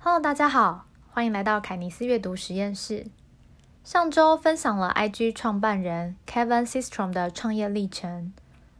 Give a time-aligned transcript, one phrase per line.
[0.00, 3.08] Hello，大家好，欢迎来到凯尼斯阅读实验室。
[3.82, 8.32] 上周分享了 IG 创办人 Kevin Systrom 的创业历程。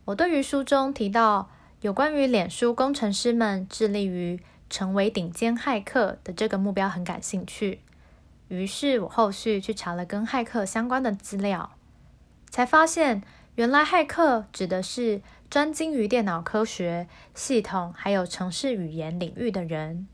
[0.04, 1.50] 我对于书中提到
[1.80, 7.80] 有关于脸书工程师们致力于成为顶尖骇客的这个目标很感兴趣，
[8.46, 11.72] 于是我后续去查了跟骇客相关的资料，
[12.48, 13.24] 才发现
[13.56, 20.06] 原来骇客指的是专精于电脑科学、系统还有程式语言领域的人。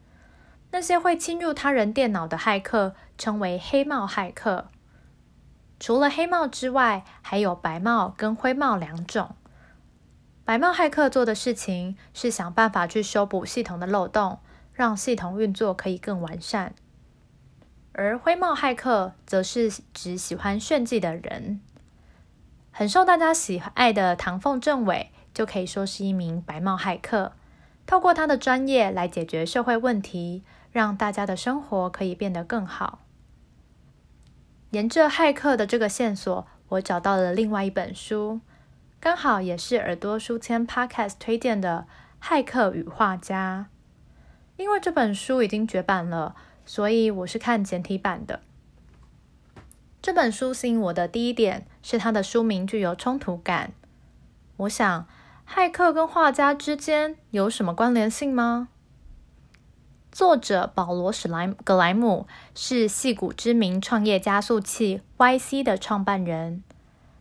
[0.74, 4.72] 那些会侵入他人电脑的骇客称为黑帽骇客。
[5.78, 9.36] 除了黑帽之外，还有白帽跟灰帽两种。
[10.44, 14.40] 白帽骇客做的事情是想办法去修补系统的漏洞，
[14.72, 16.74] 让系统运作可以更完善。
[17.92, 21.60] 而灰帽骇客则是指喜欢炫技的人。
[22.72, 27.30] 很受大家喜爱的唐凤政委就可以说是一名白帽骇客，
[27.86, 30.42] 透过他的专业来解决社会问题。
[30.74, 32.98] 让大家的生活可以变得更好。
[34.70, 38.40] 沿着骇客的这个线索，我找到了另外一本书，
[38.98, 41.86] 刚好也是耳朵书签 Podcast 推荐的
[42.26, 43.68] 《骇客与画家》。
[44.56, 46.34] 因为这本书已经绝版了，
[46.66, 48.40] 所以我是看简体版的。
[50.02, 53.72] 这本书吸引我的第一点是它的书名具有冲突感。
[54.56, 55.06] 我想，
[55.48, 58.70] 骇客跟画家之间有什么关联性吗？
[60.14, 66.62] 作者保罗·史莱格莱姆是戏谷知名创业加速器 YC 的创办人。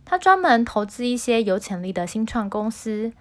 [0.06, 3.12] 他专门投资一些有潜力的新创公司，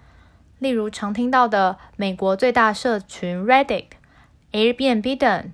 [0.59, 3.85] 例如常听到的美国最大社群 Reddit、
[4.51, 5.51] Airbnb 等，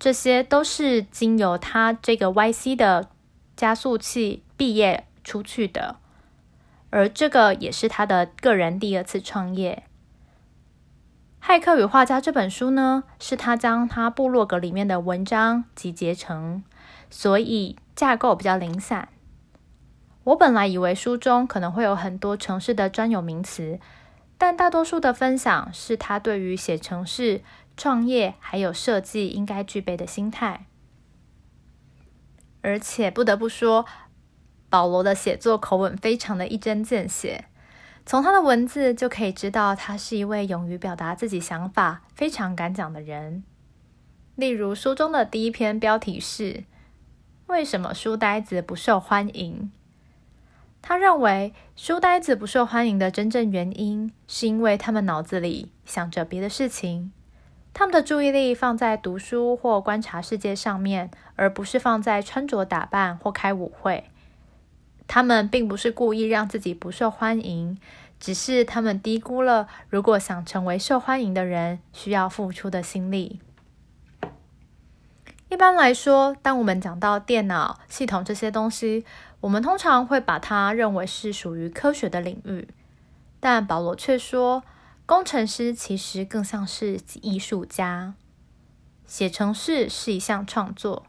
[0.00, 3.08] 这些都是经由他这个 YC 的
[3.54, 5.94] 加速器毕业出去的。
[6.90, 9.84] 而这个也是他的个人第二次创业。
[11.42, 16.62] 《骇客与画家》这本书呢，是他将他部落格里面的文章集结成，
[17.08, 19.08] 所以架构比较零散。
[20.24, 23.80] 我本来以为书中可能会有很多城市的专有名词，
[24.36, 27.42] 但大多数的分享是他对于写城市、
[27.76, 30.66] 创业还有设计应该具备的心态。
[32.60, 33.86] 而且不得不说，
[34.68, 37.46] 保罗的写作口吻非常的一针见血。
[38.10, 43.44] 从他的文字就可以知道，他是一位勇于表达自己想法、非常敢讲的人。
[44.34, 46.64] 例如，书中的第一篇标题是
[47.46, 49.70] “为什么书呆子不受欢迎”。
[50.82, 57.12] 他认为，书呆子不受欢迎的真正原因，是因为他们脑子里想着别的事情，
[57.72, 64.09] 他们的注意力放在读书或观察世界上面，而不是放在穿着打扮或开舞会。
[65.12, 67.76] 他们并不是故意让自己不受欢迎，
[68.20, 73.40] 只是他们低估了如果想成为受欢迎的人需要付出的心力。
[75.48, 79.04] 一般来说，当我们讲到电脑系统这些东西，
[79.40, 82.68] 我们通常会把它认为是属于科学的领域。
[83.40, 84.62] 但保罗却说，
[85.06, 88.14] 工程师其实更像是艺术家，
[89.08, 91.06] 写程式是一项创作。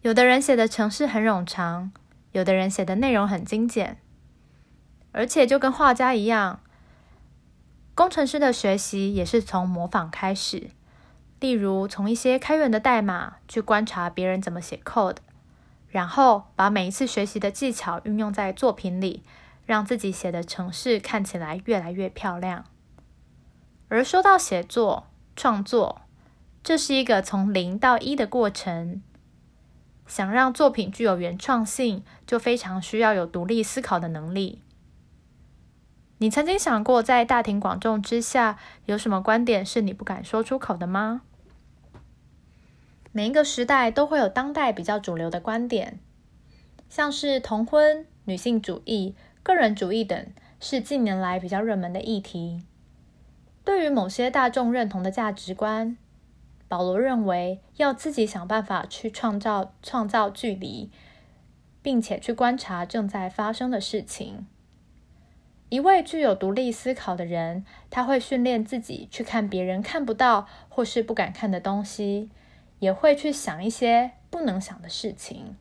[0.00, 1.92] 有的人写的程式很冗长。
[2.34, 3.96] 有的人写的内容很精简，
[5.12, 6.58] 而且就跟画家一样，
[7.94, 10.70] 工程师的学习也是从模仿开始。
[11.38, 15.18] 例如，从一些开源的代码去观察别人怎么写 code，
[15.88, 19.22] 然后把每一次学习的技巧运用在作品里，
[19.64, 22.64] 让自己写的程式看起来越来越漂亮。
[23.88, 25.06] 而说到写作
[25.36, 26.00] 创作，
[26.64, 29.00] 这是一个从零到一的过程。
[30.06, 34.60] 想让作品具有原创性，就非常需要有独立思考的能力。
[36.18, 41.22] 你曾经想过，在大庭广众之下，有什么观点是你不敢说出口的吗？
[43.12, 45.98] 每一个时代都会有当代比较主流的观点，
[46.88, 50.26] 像是同婚、女性主义、个人主义等，
[50.60, 52.62] 是近年来比较热门的议题。
[53.64, 55.96] 对于某些大众认同的价值观。
[56.74, 60.90] 保罗认为，要自己想办法去创造创造距离，
[61.82, 64.48] 并且去观察正在发生的事情。
[65.68, 72.28] 一位具有独立思考的人，他会训练自己去看别人看不到或是不敢看的东西，
[72.80, 75.56] 也会去想一些不能想的事情。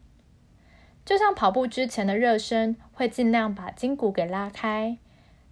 [1.06, 4.98] 就像跑步之前的热身，会尽量把筋骨给拉开，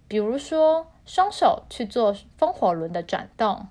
[0.08, 3.68] 比如说双手去做风火轮的转动。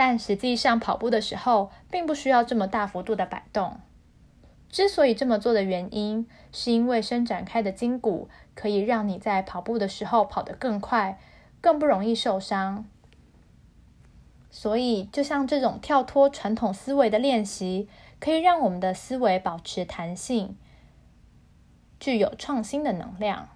[0.00, 3.78] 但实际上，跑步的时候并不需要这么大幅度的摆动。
[4.70, 11.20] 之所以这么做的原因，是因为伸展开的筋骨可以让你在跑步的时候跑得更快，
[11.60, 12.86] 更不容易受伤。
[14.50, 17.86] 所以，就像这种跳脱传统思维的练习，
[18.18, 20.56] 可以让我们的思维保持弹性，
[21.98, 23.50] 具有创新的能量。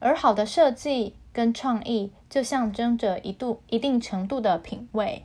[0.00, 5.24] 而好的设计跟创意，就象征着一度一定程度的品味。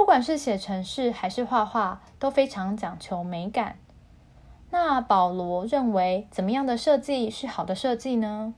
[0.00, 3.76] 不管是写程式还是画画，都非常讲求美感。
[4.70, 8.54] 那保罗认为，怎么样的设计是好的设计呢？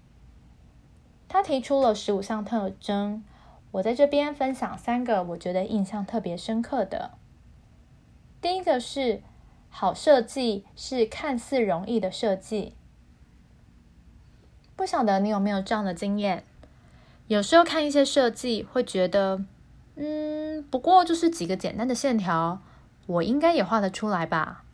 [1.28, 3.24] 他提出了十五项特征。
[3.72, 7.10] 我在这边分享三个我觉得印象特别深刻的。
[8.40, 9.20] 第一个是
[9.68, 12.76] 好设计是看似容易的设计。
[14.76, 16.44] 不晓得你有没有这样的经验？
[17.26, 19.42] 有时候看一些设计，会觉得，
[19.94, 22.60] 嗯，不过就是几个简单的线条，
[23.06, 24.64] 我应该也画得出来吧。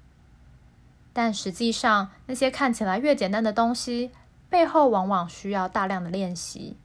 [1.12, 4.12] 但实际上，那些看起来越简单的东西，
[4.48, 6.76] 背后往往需要大量的练习。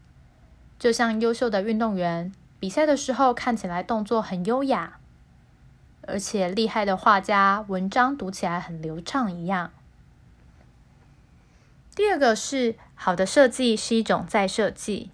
[0.80, 4.98] 就像优秀的运动员比赛的时候看起来动作很优雅，
[6.02, 9.72] 而且厉害的画家文章读起来很流畅一样。
[11.96, 15.12] 第二个是好的设计是一种再设计，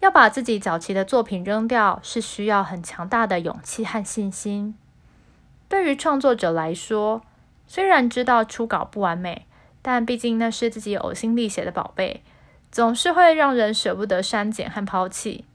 [0.00, 4.76] 要把自己早期的作品扔掉是需要很强大的勇气和信心。
[5.68, 7.22] 对于创作者来说，
[7.66, 9.46] 虽然知道初稿不完美，
[9.82, 12.22] 但毕竟那是自己呕心沥血的宝贝。
[12.72, 15.46] 总是会让人舍不得删减和抛弃。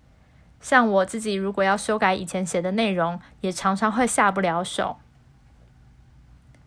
[0.59, 4.97] 像我自己，如果要修改以前写的内容，也常常会下不了手。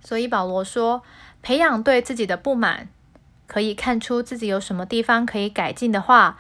[0.00, 1.02] 所以保罗说，
[1.42, 2.88] 培养对自己的不满，
[3.48, 6.38] 可以看出自己有什么地方可以改进的话，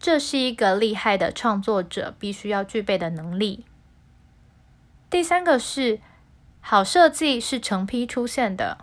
[0.00, 3.66] 这是一个厉害的创作者必须要具备的能力。
[5.10, 6.00] 第三个是，
[6.62, 8.78] 好设计是成批出现的。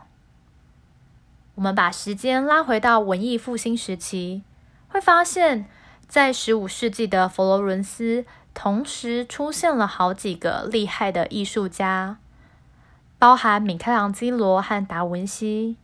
[1.55, 4.43] 我们把时间拉回到文艺复兴时期。
[4.89, 5.67] 会发现，
[6.07, 8.23] 在十五世纪的佛罗伦斯，
[8.53, 12.19] 同时出现了好几个厉害的艺术家，
[13.17, 15.77] 包含米开朗基罗和达文西。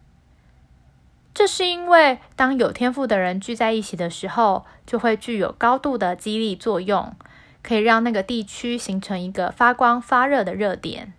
[1.33, 7.15] 这是因为，当有天赋的人聚在一起的时候，就会具有高度的激励作用，
[7.61, 11.13] 可以让那个地区形成一个发光发热的热点。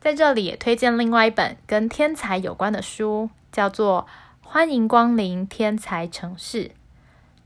[0.00, 4.06] 在这里也推荐另外一本跟天才有关的书，叫做。
[4.44, 6.72] 欢迎光临天才城市。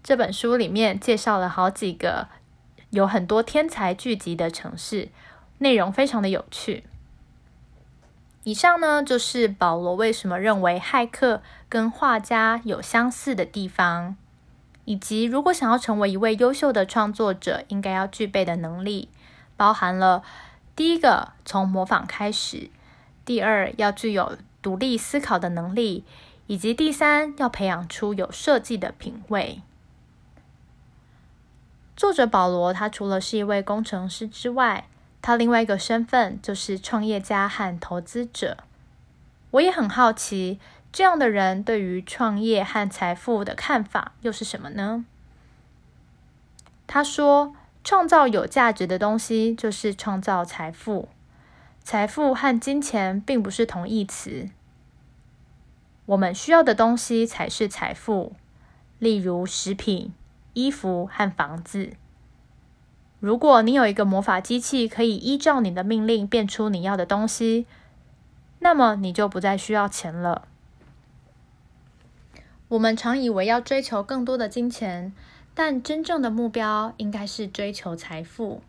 [0.03, 2.27] 这本书里面介绍了好几个
[2.91, 5.11] 有很多天才聚集的城市，
[5.59, 6.83] 内容非常的有趣。
[8.47, 14.17] 以上呢就是保罗为什么认为骇客跟画家有相似的地方，
[14.85, 19.09] 以及如果想要成为一位优秀的创作者，应该要具备的能力，
[19.57, 20.23] 包含了
[20.77, 22.71] 第一个从模仿开始，
[23.25, 26.05] 第二要具有独立思考的能力。
[26.47, 29.63] 以及第三，要培养出有设计的品味。
[31.97, 34.87] 作者保罗，他除了是一位工程师之外，
[35.21, 38.59] 他另外一个身份就是创业家和投资者。
[39.53, 40.61] 我也很好奇，
[40.93, 45.05] 这样的人对于创业和财富的看法又是什么呢？
[46.87, 51.09] 他说：“创造有价值的东西就是创造财富，
[51.83, 54.49] 财富和金钱并不是同义词。”
[56.07, 58.35] 我们需要的东西才是财富，
[59.01, 60.15] 例如食品、
[60.53, 61.95] 衣服和房子。
[63.19, 67.67] 如果你有一个魔法机器，可以依照你的命令变出你要的东西，
[68.59, 70.47] 那么你就不再需要钱了。
[72.69, 75.15] 我们常以为要追求更多的金钱，
[75.55, 78.63] 但真正的目标应该是追求财富。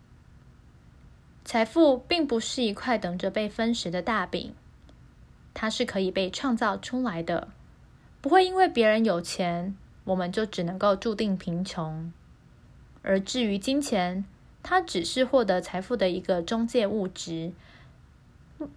[1.44, 4.54] 财富并不是一块等着被分食的大饼。
[5.54, 7.48] 它是可以被创造出来的，
[8.22, 12.14] 不会因为别人有钱，我们就只能够注定贫穷。
[13.02, 14.24] 而至于金钱，
[14.70, 17.54] 它只是获得财富的一个中介物质，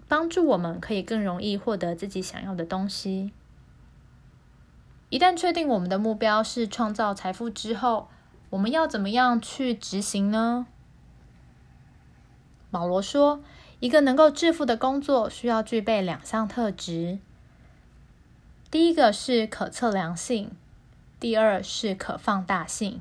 [0.06, 3.32] 帮助我们可以更容易获得自己想要的东西。
[5.08, 8.06] 一旦确定我们的目标是创造财富之后，
[8.50, 10.68] 我们要怎么样去执行呢？
[12.70, 13.42] 保罗说。
[13.80, 17.18] 一个能够致富的工作需要具备两项特质：
[18.70, 20.50] 第一个是可测量性，
[21.18, 23.00] 第二是可放大性。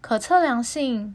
[0.00, 1.14] 可测量性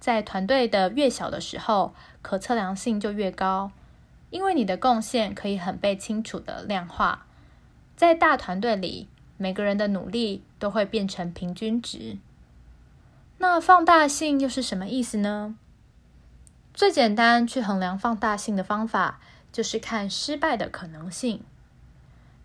[0.00, 3.70] 在团队的越小的时候，可测量性就越高，
[4.30, 7.26] 因为你的贡献可以很被清楚的量化。
[7.94, 12.16] 在大团队里，每个人的努力都会变成平均值。
[13.38, 15.54] 那放大性又是什么意思呢？
[16.72, 19.20] 最简单去衡量放大性的方法，
[19.52, 21.42] 就是看失败的可能性。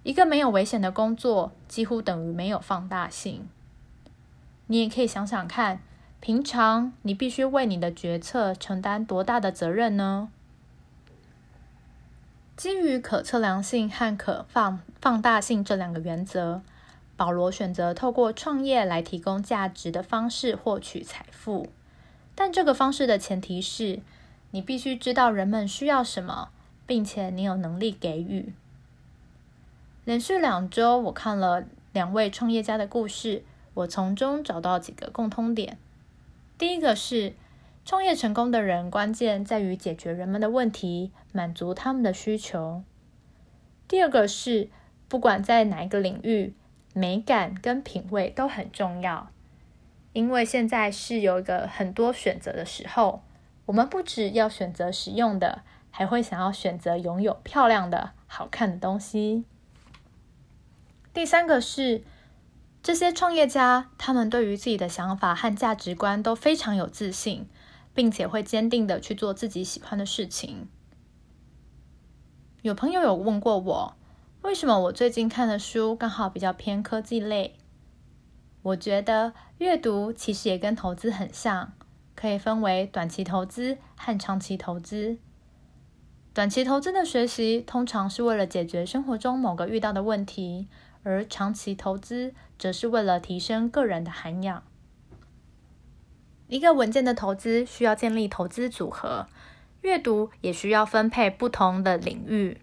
[0.04, 3.48] 一个没有危险的工作，几乎等于没有放大性。
[4.68, 5.82] 你也可以想想看，
[6.26, 10.30] 平常你必须为你的决策承担多大的责任呢？
[12.58, 16.64] 基于可测量性和可放放大性这两个原则，
[17.16, 21.70] 保罗选择透过创业来提供价值的方式获取财富。
[22.34, 24.00] 但这个方式的前提是，
[24.50, 26.50] 你必须知道人们需要什么，
[26.88, 28.52] 并且你有能力给予。
[30.06, 33.44] 连续两周，我看了两位创业家的故事，
[33.76, 35.78] 我从中找到几个共通点。
[36.58, 37.34] 第一个是，
[37.84, 42.84] 创业成功的人关键在于解决人们的问题，满足他们的需求。
[43.88, 44.70] 第二个是，
[45.10, 46.54] 不管在哪一个领域，
[46.94, 49.30] 美感跟品味都很重要。
[50.14, 53.22] 因为现在是有一个很多选择的时候，
[53.66, 59.44] 我们不只要选择实用的，还会想要选择拥有漂亮的、好看的东西。
[61.14, 62.04] 第三个是，
[62.86, 67.48] 这些创业家他们对于自己的想法和价值观都非常有自信，
[67.96, 70.68] 并且会坚定的去做自己喜欢的事情。
[72.62, 73.96] 有朋友有问过我，
[74.44, 77.56] 为什么我最近看的书刚好比较偏科技类？
[78.62, 81.74] 我觉得阅读其实也跟投资很像，
[82.14, 85.18] 可以分为短期投资和长期投资。
[86.36, 90.68] 短期投资的学习通常是为了解决生活中某个遇到的问题，
[91.06, 94.64] 而长期投资则是为了提升个人的涵养。
[96.48, 99.28] 一个稳健的投资需要建立投资组合，
[99.82, 102.58] 阅读也需要分配不同的领域。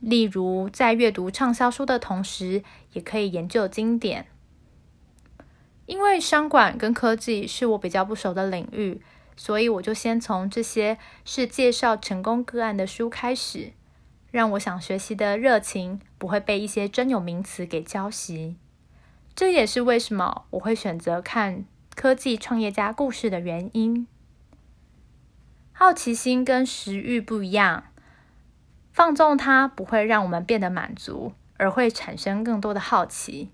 [0.00, 4.26] 例如，在阅读畅销书的同时，也可以研究经典。
[5.86, 9.02] 因为商管跟科技是我比较不熟的领域，
[9.36, 13.72] 所以我就先从这些是介绍成功个案的书开始，
[14.32, 18.56] 让我想学习的热情不会被一些专有名词给浇熄。
[19.36, 24.08] 这也是为什么我会选择看科技创业家故事的原因。
[25.72, 27.84] 好奇心跟食欲不一样。
[28.92, 33.50] 放纵它不会让我们变得满足，而会产生更多的好奇。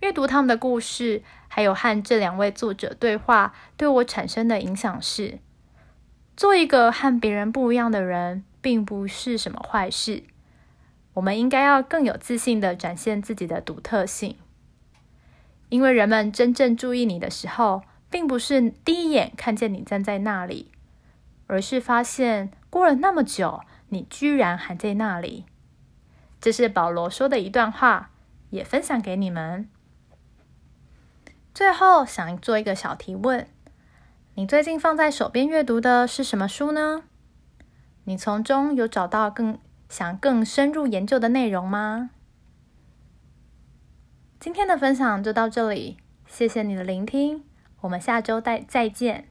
[0.00, 5.38] 阅读他们的故事，还有和这两位作者对话，对我产生的影响是：
[6.36, 10.24] 做一个和别人不一样的人，并不是什么坏事。
[11.14, 14.36] 我们应该要更有自信的展现自己的独特性，
[15.68, 20.70] 因为人们真正注意你的时候，并不是第一眼看见你站在那里，
[21.46, 23.62] 而是发现过了那么久。
[23.92, 25.46] 你居然还在那里！
[26.40, 28.12] 这是保罗说的一段话，
[28.50, 29.68] 也分享给你们。
[31.52, 33.48] 最后想做一个小提问：
[34.34, 37.02] 你最近放在手边阅读的是什么书呢？
[38.04, 42.10] 你从中有找到更想更深入研究的内容吗？
[44.38, 47.44] 今天的分享就到这里，谢谢你的聆听，
[47.80, 49.29] 我们下周再再见。